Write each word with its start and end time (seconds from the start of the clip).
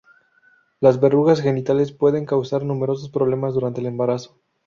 Las 0.79 0.99
verrugas 0.99 1.41
genitales 1.41 1.91
pueden 1.91 2.25
causar 2.25 2.63
numerosos 2.63 3.09
problemas 3.11 3.53
durante 3.53 3.81
el 3.81 3.85
embarazo. 3.85 4.35